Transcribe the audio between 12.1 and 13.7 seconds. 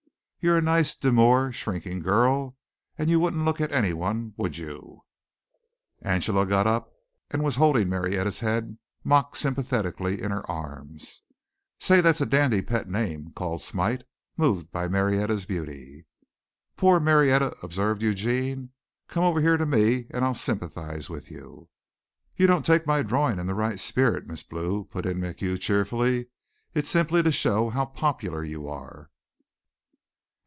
a dandy pet name," called